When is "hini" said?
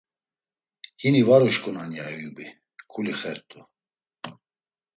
1.01-1.21